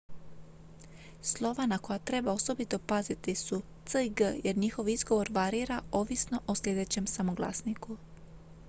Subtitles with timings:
[1.21, 6.39] slova na koja treba osobito paziti su c i g jer njihov izgovor varira ovisno
[6.47, 7.97] o sljedećem samoglasniku